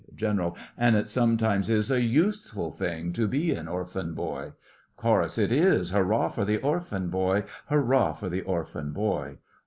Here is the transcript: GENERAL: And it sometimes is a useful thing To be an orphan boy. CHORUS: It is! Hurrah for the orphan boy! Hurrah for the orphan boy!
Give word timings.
GENERAL: 0.15 0.57
And 0.79 0.95
it 0.95 1.07
sometimes 1.07 1.69
is 1.69 1.91
a 1.91 2.01
useful 2.01 2.71
thing 2.71 3.13
To 3.13 3.27
be 3.27 3.51
an 3.53 3.67
orphan 3.67 4.15
boy. 4.15 4.53
CHORUS: 4.97 5.37
It 5.37 5.51
is! 5.51 5.91
Hurrah 5.91 6.29
for 6.29 6.43
the 6.43 6.57
orphan 6.57 7.09
boy! 7.11 7.43
Hurrah 7.67 8.13
for 8.13 8.27
the 8.27 8.41
orphan 8.41 8.93
boy! 8.93 9.37